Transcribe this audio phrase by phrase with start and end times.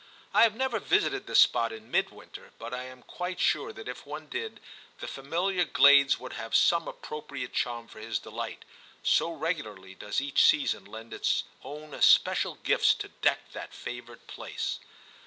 [0.33, 4.03] I have never visited the spot in midwinter, but I am quite sure that if
[4.03, 4.59] one did
[4.99, 8.65] the familiar glades would have some appropriate charm for his delight,
[9.03, 14.79] so regularly does each season lend its own especial gifts to deck that favoured place.